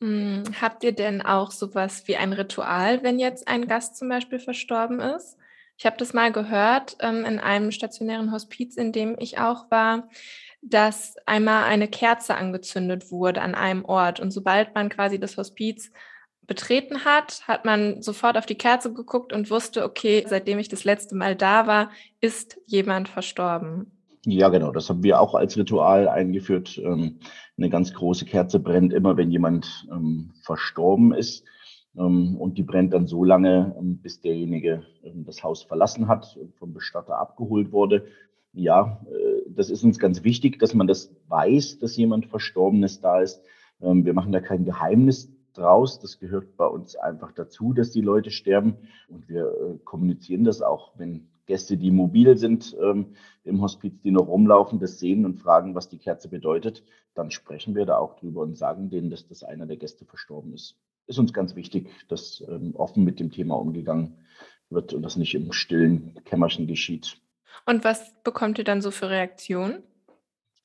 Hm, 0.00 0.42
habt 0.60 0.82
ihr 0.82 0.92
denn 0.92 1.22
auch 1.22 1.52
sowas 1.52 2.08
wie 2.08 2.16
ein 2.16 2.32
Ritual, 2.32 3.04
wenn 3.04 3.20
jetzt 3.20 3.46
ein 3.46 3.68
Gast 3.68 3.96
zum 3.96 4.08
Beispiel 4.08 4.40
verstorben 4.40 4.98
ist? 4.98 5.38
Ich 5.82 5.86
habe 5.86 5.96
das 5.96 6.14
mal 6.14 6.30
gehört 6.30 6.96
ähm, 7.00 7.24
in 7.24 7.40
einem 7.40 7.72
stationären 7.72 8.30
Hospiz, 8.30 8.76
in 8.76 8.92
dem 8.92 9.16
ich 9.18 9.38
auch 9.38 9.68
war, 9.68 10.08
dass 10.62 11.16
einmal 11.26 11.64
eine 11.64 11.88
Kerze 11.88 12.36
angezündet 12.36 13.10
wurde 13.10 13.42
an 13.42 13.56
einem 13.56 13.84
Ort. 13.84 14.20
Und 14.20 14.30
sobald 14.30 14.76
man 14.76 14.90
quasi 14.90 15.18
das 15.18 15.36
Hospiz 15.36 15.90
betreten 16.42 17.04
hat, 17.04 17.42
hat 17.48 17.64
man 17.64 18.00
sofort 18.00 18.38
auf 18.38 18.46
die 18.46 18.54
Kerze 18.54 18.92
geguckt 18.92 19.32
und 19.32 19.50
wusste, 19.50 19.82
okay, 19.84 20.24
seitdem 20.28 20.60
ich 20.60 20.68
das 20.68 20.84
letzte 20.84 21.16
Mal 21.16 21.34
da 21.34 21.66
war, 21.66 21.90
ist 22.20 22.60
jemand 22.66 23.08
verstorben. 23.08 23.90
Ja, 24.24 24.50
genau, 24.50 24.70
das 24.70 24.88
haben 24.88 25.02
wir 25.02 25.20
auch 25.20 25.34
als 25.34 25.56
Ritual 25.56 26.06
eingeführt. 26.06 26.78
Ähm, 26.78 27.18
eine 27.58 27.70
ganz 27.70 27.92
große 27.92 28.24
Kerze 28.24 28.60
brennt 28.60 28.92
immer, 28.92 29.16
wenn 29.16 29.32
jemand 29.32 29.88
ähm, 29.90 30.32
verstorben 30.42 31.12
ist. 31.12 31.44
Ähm, 31.96 32.36
und 32.36 32.58
die 32.58 32.62
brennt 32.62 32.92
dann 32.92 33.06
so 33.06 33.24
lange, 33.24 33.74
bis 34.02 34.20
derjenige 34.20 34.84
das 35.02 35.42
Haus 35.42 35.62
verlassen 35.62 36.08
hat, 36.08 36.38
vom 36.58 36.72
Bestatter 36.72 37.18
abgeholt 37.18 37.72
wurde 37.72 38.06
ja, 38.52 39.00
äh, 39.10 39.42
das 39.48 39.70
ist 39.70 39.84
uns 39.84 39.98
ganz 39.98 40.24
wichtig, 40.24 40.58
dass 40.58 40.74
man 40.74 40.86
das 40.86 41.14
weiß, 41.28 41.78
dass 41.78 41.96
jemand 41.96 42.26
Verstorbenes 42.26 43.00
da 43.00 43.20
ist. 43.20 43.42
Ähm, 43.80 44.04
wir 44.04 44.14
machen 44.14 44.32
da 44.32 44.40
kein 44.40 44.64
Geheimnis 44.64 45.32
draus. 45.54 46.00
Das 46.00 46.18
gehört 46.18 46.56
bei 46.56 46.66
uns 46.66 46.96
einfach 46.96 47.32
dazu, 47.32 47.72
dass 47.72 47.90
die 47.90 48.00
Leute 48.00 48.30
sterben. 48.30 48.76
Und 49.08 49.28
wir 49.28 49.46
äh, 49.46 49.78
kommunizieren 49.84 50.44
das 50.44 50.62
auch, 50.62 50.92
wenn 50.98 51.28
Gäste, 51.46 51.76
die 51.76 51.90
mobil 51.90 52.36
sind 52.36 52.76
ähm, 52.80 53.14
im 53.44 53.60
Hospiz, 53.62 54.00
die 54.02 54.10
noch 54.10 54.28
rumlaufen, 54.28 54.78
das 54.78 54.98
sehen 54.98 55.24
und 55.24 55.40
fragen, 55.40 55.74
was 55.74 55.88
die 55.88 55.98
Kerze 55.98 56.28
bedeutet, 56.28 56.84
dann 57.14 57.30
sprechen 57.30 57.74
wir 57.74 57.84
da 57.84 57.98
auch 57.98 58.14
drüber 58.16 58.42
und 58.42 58.56
sagen 58.56 58.90
denen, 58.90 59.10
dass 59.10 59.26
das 59.26 59.42
einer 59.42 59.66
der 59.66 59.76
Gäste 59.76 60.04
verstorben 60.04 60.54
ist. 60.54 60.76
Ist 61.12 61.18
uns 61.18 61.34
ganz 61.34 61.56
wichtig, 61.56 61.90
dass 62.08 62.42
ähm, 62.48 62.74
offen 62.74 63.04
mit 63.04 63.20
dem 63.20 63.30
Thema 63.30 63.56
umgegangen 63.56 64.16
wird 64.70 64.94
und 64.94 65.02
das 65.02 65.16
nicht 65.16 65.34
im 65.34 65.52
stillen 65.52 66.18
Kämmerchen 66.24 66.66
geschieht. 66.66 67.18
Und 67.66 67.84
was 67.84 68.14
bekommt 68.22 68.56
ihr 68.56 68.64
dann 68.64 68.80
so 68.80 68.90
für 68.90 69.10
Reaktionen? 69.10 69.82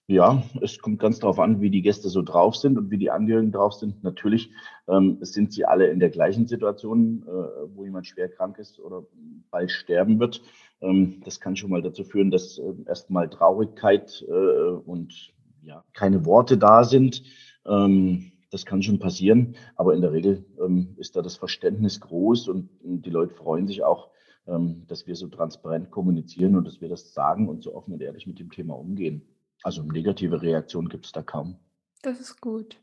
Ja, 0.07 0.41
es 0.61 0.79
kommt 0.79 0.99
ganz 0.99 1.19
darauf 1.19 1.37
an, 1.37 1.59
wie 1.59 1.69
die 1.69 1.81
Gäste 1.81 2.07
so 2.07 2.21
drauf 2.21 2.55
sind 2.55 2.77
und 2.77 2.91
wie 2.91 2.97
die 2.97 3.11
Angehörigen 3.11 3.51
drauf 3.51 3.73
sind. 3.73 4.05
Natürlich 4.05 4.49
ähm, 4.87 5.17
sind 5.19 5.51
sie 5.51 5.65
alle 5.65 5.87
in 5.87 5.99
der 5.99 6.11
gleichen 6.11 6.47
Situation, 6.47 7.25
äh, 7.27 7.75
wo 7.75 7.83
jemand 7.83 8.07
schwer 8.07 8.29
krank 8.29 8.57
ist 8.57 8.79
oder 8.79 9.05
bald 9.51 9.69
sterben 9.69 10.17
wird. 10.17 10.41
Ähm, 10.79 11.21
das 11.25 11.41
kann 11.41 11.57
schon 11.57 11.71
mal 11.71 11.81
dazu 11.81 12.05
führen, 12.05 12.31
dass 12.31 12.57
äh, 12.57 12.73
erstmal 12.85 13.29
Traurigkeit 13.29 14.23
äh, 14.29 14.31
und 14.31 15.33
ja, 15.61 15.83
keine 15.91 16.23
Worte 16.23 16.57
da 16.57 16.85
sind. 16.85 17.21
Ähm, 17.65 18.31
das 18.49 18.65
kann 18.65 18.81
schon 18.81 18.99
passieren, 18.99 19.55
aber 19.75 19.93
in 19.93 20.01
der 20.01 20.13
Regel 20.13 20.45
ähm, 20.59 20.95
ist 20.97 21.15
da 21.15 21.21
das 21.21 21.35
Verständnis 21.35 21.99
groß 21.99 22.47
und, 22.47 22.69
und 22.81 23.05
die 23.05 23.09
Leute 23.09 23.33
freuen 23.33 23.67
sich 23.67 23.83
auch, 23.83 24.09
ähm, 24.47 24.85
dass 24.87 25.07
wir 25.07 25.15
so 25.15 25.27
transparent 25.27 25.91
kommunizieren 25.91 26.55
und 26.55 26.65
dass 26.65 26.79
wir 26.79 26.89
das 26.89 27.13
sagen 27.13 27.49
und 27.49 27.63
so 27.63 27.75
offen 27.75 27.93
und 27.93 28.01
ehrlich 28.01 28.27
mit 28.27 28.39
dem 28.39 28.49
Thema 28.49 28.77
umgehen. 28.77 29.21
Also 29.63 29.83
negative 29.83 30.41
Reaktionen 30.41 30.87
gibt 30.87 31.05
es 31.05 31.11
da 31.11 31.21
kaum. 31.21 31.59
Das 32.01 32.19
ist 32.21 32.39
gut. 32.39 32.77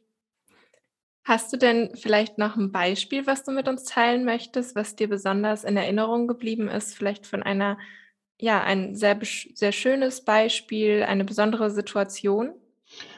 Hast 1.25 1.51
du 1.53 1.57
denn 1.57 1.91
vielleicht 1.95 2.37
noch 2.37 2.57
ein 2.57 2.71
Beispiel, 2.71 3.27
was 3.27 3.45
du 3.45 3.53
mit 3.53 3.67
uns 3.67 3.85
teilen 3.85 4.27
möchtest, 4.27 4.77
was 4.77 4.95
dir 4.95 5.09
besonders 5.09 5.65
in 5.65 5.79
Erinnerung 5.79 6.29
geblieben 6.29 6.69
ist? 6.69 6.95
Vielleicht 6.95 7.27
von 7.27 7.43
einer, 7.43 7.79
ja, 8.39 8.63
ein 8.63 8.95
sehr, 8.95 9.19
sehr 9.23 9.73
schönes 9.73 10.23
Beispiel, 10.23 11.03
eine 11.03 11.25
besondere 11.25 11.71
Situation? 11.71 12.53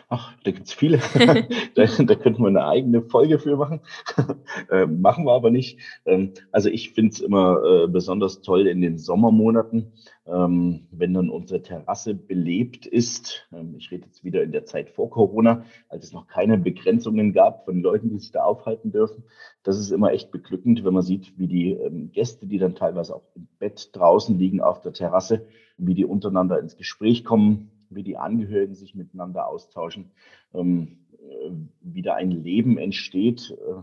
Ach, 0.08 0.36
da 0.44 0.52
gibt's 0.52 0.72
viele. 0.72 0.98
da, 1.74 1.84
da 1.84 2.14
könnten 2.14 2.40
wir 2.42 2.46
eine 2.46 2.66
eigene 2.66 3.02
Folge 3.02 3.40
für 3.40 3.56
machen. 3.56 3.80
äh, 4.70 4.86
machen 4.86 5.24
wir 5.24 5.32
aber 5.32 5.50
nicht. 5.50 5.80
Ähm, 6.04 6.32
also 6.52 6.68
ich 6.68 6.92
finde 6.92 7.12
es 7.12 7.20
immer 7.20 7.60
äh, 7.64 7.88
besonders 7.88 8.40
toll 8.40 8.68
in 8.68 8.80
den 8.80 8.98
Sommermonaten, 8.98 9.94
ähm, 10.24 10.86
wenn 10.92 11.12
dann 11.12 11.28
unsere 11.28 11.60
Terrasse 11.60 12.14
belebt 12.14 12.86
ist. 12.86 13.48
Ähm, 13.52 13.74
ich 13.78 13.90
rede 13.90 14.06
jetzt 14.06 14.22
wieder 14.22 14.44
in 14.44 14.52
der 14.52 14.64
Zeit 14.64 14.90
vor 14.90 15.10
Corona, 15.10 15.64
als 15.88 16.04
es 16.04 16.12
noch 16.12 16.28
keine 16.28 16.56
Begrenzungen 16.56 17.32
gab 17.32 17.64
von 17.64 17.80
Leuten, 17.80 18.10
die 18.10 18.20
sich 18.20 18.30
da 18.30 18.44
aufhalten 18.44 18.92
dürfen. 18.92 19.24
Das 19.64 19.76
ist 19.76 19.90
immer 19.90 20.12
echt 20.12 20.30
beglückend, 20.30 20.84
wenn 20.84 20.94
man 20.94 21.02
sieht, 21.02 21.36
wie 21.36 21.48
die 21.48 21.72
ähm, 21.72 22.12
Gäste, 22.12 22.46
die 22.46 22.58
dann 22.58 22.76
teilweise 22.76 23.16
auch 23.16 23.24
im 23.34 23.48
Bett 23.58 23.90
draußen 23.92 24.38
liegen 24.38 24.60
auf 24.60 24.82
der 24.82 24.92
Terrasse, 24.92 25.48
wie 25.78 25.94
die 25.94 26.04
untereinander 26.04 26.60
ins 26.60 26.76
Gespräch 26.76 27.24
kommen, 27.24 27.72
wie 27.90 28.02
die 28.02 28.16
Angehörigen 28.16 28.74
sich 28.74 28.94
miteinander 28.94 29.46
austauschen, 29.46 30.10
ähm, 30.54 30.98
äh, 31.12 31.50
wieder 31.80 32.14
ein 32.14 32.30
Leben 32.30 32.78
entsteht. 32.78 33.50
Äh, 33.50 33.82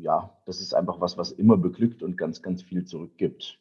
ja, 0.00 0.36
das 0.46 0.60
ist 0.60 0.74
einfach 0.74 1.00
was, 1.00 1.18
was 1.18 1.32
immer 1.32 1.56
beglückt 1.56 2.02
und 2.02 2.16
ganz, 2.16 2.42
ganz 2.42 2.62
viel 2.62 2.84
zurückgibt. 2.84 3.58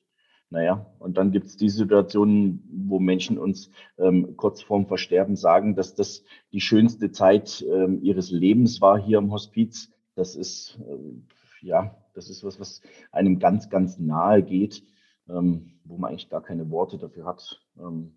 Naja, 0.51 0.85
und 0.99 1.17
dann 1.17 1.31
gibt 1.31 1.47
es 1.47 1.55
die 1.55 1.69
Situationen, 1.69 2.61
wo 2.87 2.99
Menschen 2.99 3.37
uns 3.37 3.69
ähm, 3.97 4.35
kurz 4.35 4.61
vorm 4.61 4.85
Versterben 4.85 5.37
sagen, 5.37 5.75
dass 5.75 5.95
das 5.95 6.25
die 6.51 6.59
schönste 6.59 7.11
Zeit 7.11 7.65
ähm, 7.71 8.03
ihres 8.03 8.31
Lebens 8.31 8.81
war 8.81 8.99
hier 8.99 9.19
im 9.19 9.31
Hospiz. 9.31 9.93
Das 10.13 10.35
ist, 10.35 10.77
äh, 10.85 11.65
ja, 11.65 11.95
das 12.13 12.29
ist 12.29 12.43
was, 12.43 12.59
was 12.59 12.81
einem 13.13 13.39
ganz, 13.39 13.69
ganz 13.69 13.97
nahe 13.97 14.43
geht, 14.43 14.83
ähm, 15.29 15.79
wo 15.85 15.97
man 15.97 16.09
eigentlich 16.09 16.29
gar 16.29 16.43
keine 16.43 16.69
Worte 16.69 16.97
dafür 16.97 17.25
hat. 17.25 17.61
Ähm, 17.79 18.11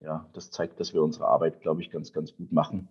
ja, 0.00 0.28
das 0.32 0.50
zeigt, 0.50 0.80
dass 0.80 0.94
wir 0.94 1.02
unsere 1.02 1.26
Arbeit, 1.26 1.60
glaube 1.60 1.82
ich, 1.82 1.90
ganz, 1.90 2.12
ganz 2.12 2.34
gut 2.34 2.52
machen. 2.52 2.88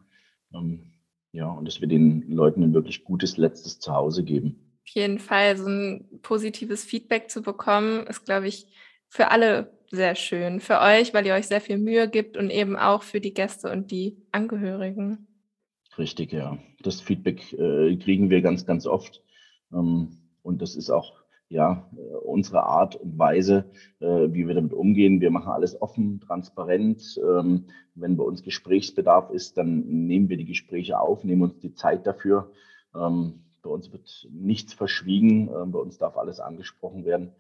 Ähm, 0.53 0.93
ja, 1.31 1.47
und 1.47 1.65
dass 1.65 1.81
wir 1.81 1.87
den 1.87 2.29
Leuten 2.31 2.63
ein 2.63 2.73
wirklich 2.73 3.03
gutes 3.03 3.37
letztes 3.37 3.79
Zuhause 3.79 4.23
geben. 4.23 4.79
Auf 4.83 4.95
jeden 4.95 5.19
Fall 5.19 5.57
so 5.57 5.67
ein 5.67 6.19
positives 6.21 6.83
Feedback 6.83 7.29
zu 7.29 7.41
bekommen, 7.41 8.07
ist, 8.07 8.25
glaube 8.25 8.47
ich, 8.47 8.67
für 9.07 9.29
alle 9.31 9.71
sehr 9.91 10.15
schön. 10.15 10.59
Für 10.59 10.81
euch, 10.81 11.13
weil 11.13 11.25
ihr 11.25 11.33
euch 11.33 11.47
sehr 11.47 11.61
viel 11.61 11.77
Mühe 11.77 12.09
gibt 12.09 12.37
und 12.37 12.49
eben 12.49 12.75
auch 12.75 13.03
für 13.03 13.21
die 13.21 13.33
Gäste 13.33 13.71
und 13.71 13.91
die 13.91 14.17
Angehörigen. 14.31 15.27
Richtig, 15.97 16.31
ja. 16.31 16.57
Das 16.81 17.01
Feedback 17.01 17.53
äh, 17.53 17.95
kriegen 17.97 18.29
wir 18.29 18.41
ganz, 18.41 18.65
ganz 18.65 18.85
oft. 18.85 19.21
Ähm, 19.73 20.17
und 20.41 20.61
das 20.61 20.75
ist 20.75 20.89
auch 20.89 21.18
ja, 21.49 21.89
äh, 21.97 22.15
unsere 22.17 22.63
Art 22.63 22.95
und 22.95 23.17
Weise, 23.17 23.65
äh, 23.99 24.05
wie 24.05 24.47
wir 24.47 24.53
damit 24.53 24.73
umgehen. 24.73 25.19
Wir 25.19 25.31
machen 25.31 25.51
alles 25.51 25.81
offen, 25.81 26.21
transparent. 26.21 27.19
Ähm, 27.21 27.65
wenn 27.95 28.17
bei 28.17 28.23
uns 28.23 28.43
Gesprächsbedarf 28.43 29.31
ist, 29.31 29.57
dann 29.57 29.81
nehmen 30.07 30.29
wir 30.29 30.37
die 30.37 30.45
Gespräche 30.45 30.99
auf, 30.99 31.23
nehmen 31.23 31.41
uns 31.41 31.59
die 31.59 31.73
Zeit 31.73 32.05
dafür. 32.05 32.51
Ähm, 32.95 33.43
bei 33.61 33.69
uns 33.69 33.91
wird 33.91 34.27
nichts 34.31 34.73
verschwiegen, 34.73 35.49
äh, 35.49 35.65
bei 35.65 35.79
uns 35.79 35.97
darf 35.97 36.17
alles 36.17 36.39
angesprochen 36.39 37.03
werden. 37.03 37.31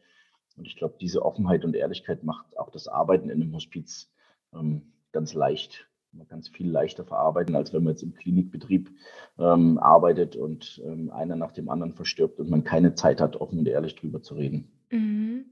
Und 0.57 0.65
ich 0.65 0.75
glaube, 0.75 0.95
diese 0.99 1.23
Offenheit 1.23 1.63
und 1.63 1.75
Ehrlichkeit 1.75 2.23
macht 2.23 2.57
auch 2.57 2.71
das 2.71 2.87
Arbeiten 2.87 3.29
in 3.29 3.41
einem 3.41 3.53
Hospiz 3.53 4.11
ähm, 4.53 4.91
ganz 5.11 5.33
leicht 5.33 5.88
man 6.11 6.27
kann 6.27 6.39
es 6.39 6.49
viel 6.49 6.69
leichter 6.69 7.05
verarbeiten, 7.05 7.55
als 7.55 7.73
wenn 7.73 7.83
man 7.83 7.93
jetzt 7.93 8.03
im 8.03 8.15
Klinikbetrieb 8.15 8.91
ähm, 9.37 9.77
arbeitet 9.77 10.35
und 10.35 10.81
ähm, 10.85 11.11
einer 11.11 11.35
nach 11.35 11.51
dem 11.51 11.69
anderen 11.69 11.93
verstirbt 11.93 12.39
und 12.39 12.49
man 12.49 12.63
keine 12.63 12.95
Zeit 12.95 13.21
hat, 13.21 13.35
offen 13.35 13.59
und 13.59 13.67
ehrlich 13.67 13.95
drüber 13.95 14.21
zu 14.21 14.35
reden. 14.35 14.71
Mhm. 14.89 15.45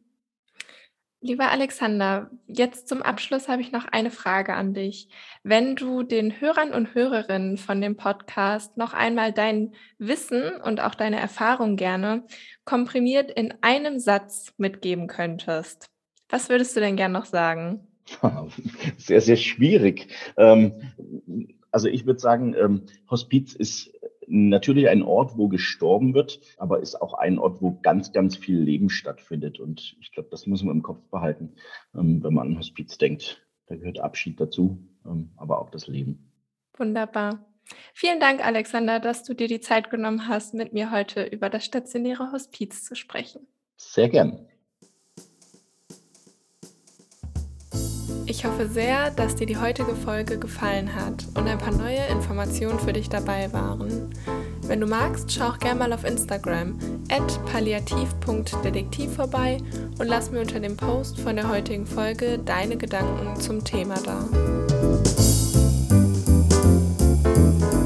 Lieber 1.19 1.49
Alexander, 1.49 2.29
jetzt 2.45 2.87
zum 2.87 3.01
Abschluss 3.01 3.47
habe 3.47 3.61
ich 3.63 3.71
noch 3.71 3.85
eine 3.85 4.11
Frage 4.11 4.53
an 4.53 4.75
dich. 4.75 5.09
Wenn 5.41 5.75
du 5.75 6.03
den 6.03 6.39
Hörern 6.39 6.73
und 6.73 6.93
Hörerinnen 6.93 7.57
von 7.57 7.81
dem 7.81 7.97
Podcast 7.97 8.77
noch 8.77 8.93
einmal 8.93 9.33
dein 9.33 9.73
Wissen 9.97 10.61
und 10.61 10.79
auch 10.79 10.93
deine 10.93 11.19
Erfahrung 11.19 11.75
gerne 11.75 12.23
komprimiert 12.65 13.31
in 13.31 13.51
einem 13.61 13.99
Satz 13.99 14.53
mitgeben 14.57 15.07
könntest, 15.07 15.89
was 16.29 16.49
würdest 16.49 16.75
du 16.75 16.81
denn 16.81 16.97
gern 16.97 17.13
noch 17.13 17.25
sagen? 17.25 17.87
Sehr, 18.97 19.21
sehr 19.21 19.35
schwierig. 19.35 20.07
Ähm, 20.37 20.73
also 21.71 21.87
ich 21.87 22.05
würde 22.05 22.19
sagen, 22.19 22.55
ähm, 22.55 22.83
Hospiz 23.09 23.53
ist 23.53 23.91
natürlich 24.27 24.89
ein 24.89 25.03
Ort, 25.03 25.37
wo 25.37 25.47
gestorben 25.47 26.13
wird, 26.13 26.39
aber 26.57 26.79
ist 26.79 27.01
auch 27.01 27.13
ein 27.13 27.39
Ort, 27.39 27.61
wo 27.61 27.79
ganz, 27.81 28.11
ganz 28.11 28.35
viel 28.35 28.59
Leben 28.59 28.89
stattfindet. 28.89 29.59
Und 29.59 29.95
ich 30.01 30.11
glaube, 30.11 30.29
das 30.31 30.47
muss 30.47 30.63
man 30.63 30.77
im 30.77 30.83
Kopf 30.83 31.01
behalten, 31.09 31.53
ähm, 31.95 32.23
wenn 32.23 32.33
man 32.33 32.47
an 32.47 32.57
Hospiz 32.57 32.97
denkt. 32.97 33.45
Da 33.67 33.75
gehört 33.75 33.99
Abschied 33.99 34.39
dazu, 34.39 34.77
aber 35.35 35.59
auch 35.59 35.69
das 35.69 35.87
Leben. 35.87 36.31
Wunderbar. 36.77 37.45
Vielen 37.93 38.21
Dank, 38.21 38.45
Alexander, 38.45 39.01
dass 39.01 39.23
du 39.23 39.33
dir 39.33 39.49
die 39.49 39.59
Zeit 39.59 39.89
genommen 39.89 40.29
hast, 40.29 40.53
mit 40.53 40.71
mir 40.71 40.91
heute 40.91 41.23
über 41.23 41.49
das 41.49 41.65
stationäre 41.65 42.31
Hospiz 42.31 42.85
zu 42.85 42.95
sprechen. 42.95 43.45
Sehr 43.75 44.09
gern. 44.09 44.47
Ich 48.37 48.45
hoffe 48.45 48.67
sehr, 48.67 49.09
dass 49.09 49.33
dir 49.33 49.47
die 49.47 49.57
heutige 49.57 49.95
Folge 49.95 50.37
gefallen 50.37 50.93
hat 50.93 51.25
und 51.33 51.47
ein 51.47 51.57
paar 51.57 51.73
neue 51.73 52.05
Informationen 52.11 52.77
für 52.77 52.93
dich 52.93 53.09
dabei 53.09 53.51
waren. 53.51 54.13
Wenn 54.67 54.79
du 54.79 54.85
magst, 54.85 55.33
schau 55.33 55.45
auch 55.47 55.57
gerne 55.57 55.79
mal 55.79 55.91
auf 55.91 56.03
Instagram 56.03 56.77
at 57.09 57.45
palliativ.detektiv 57.51 59.11
vorbei 59.15 59.57
und 59.97 60.05
lass 60.05 60.29
mir 60.29 60.41
unter 60.41 60.59
dem 60.59 60.77
Post 60.77 61.19
von 61.19 61.35
der 61.35 61.49
heutigen 61.49 61.87
Folge 61.87 62.37
deine 62.37 62.77
Gedanken 62.77 63.41
zum 63.41 63.63
Thema 63.63 63.95
da. 64.05 64.29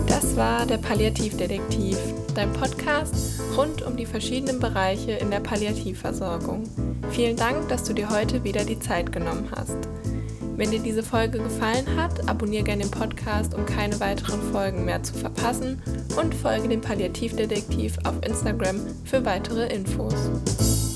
Das 0.08 0.36
war 0.36 0.65
der 0.65 0.79
Palliativdetektiv, 0.79 1.98
dein 2.36 2.51
Podcast 2.51 3.39
rund 3.55 3.84
um 3.84 3.96
die 3.96 4.05
verschiedenen 4.05 4.60
Bereiche 4.60 5.13
in 5.13 5.31
der 5.31 5.39
Palliativversorgung. 5.39 6.63
Vielen 7.12 7.38
Dank, 7.38 7.70
dass 7.70 7.86
du 7.86 7.93
dir 7.93 8.10
heute 8.10 8.43
wieder 8.43 8.65
die 8.65 8.79
Zeit 8.79 9.13
genommen 9.13 9.48
hast. 9.55 9.77
Wenn 10.55 10.72
dir 10.72 10.79
diese 10.79 11.03
Folge 11.03 11.39
gefallen 11.39 11.86
hat, 11.96 12.27
abonniere 12.29 12.63
gerne 12.63 12.84
den 12.84 12.91
Podcast, 12.91 13.53
um 13.53 13.65
keine 13.65 14.00
weiteren 14.00 14.41
Folgen 14.51 14.86
mehr 14.86 15.01
zu 15.01 15.13
verpassen 15.13 15.81
und 16.22 16.36
folge 16.36 16.67
dem 16.67 16.81
Palliativdetektiv 16.81 17.98
auf 18.03 18.15
Instagram 18.25 18.79
für 19.05 19.25
weitere 19.25 19.74
Infos. 19.74 20.90